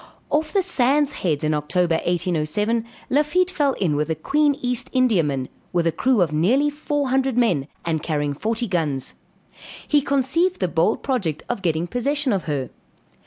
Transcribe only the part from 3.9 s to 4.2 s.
with the